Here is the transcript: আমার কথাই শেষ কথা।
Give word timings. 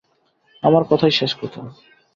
আমার 0.63 0.83
কথাই 0.89 1.11
শেষ 1.11 1.31
কথা। 1.41 1.61